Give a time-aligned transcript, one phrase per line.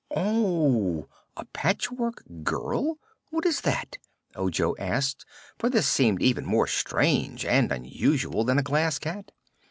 [0.15, 1.07] "Oh!
[1.37, 2.97] A Patchwork Girl?
[3.29, 3.99] What is that?"
[4.35, 5.27] Ojo asked,
[5.59, 9.31] for this seemed even more strange and unusual than a Glass Cat.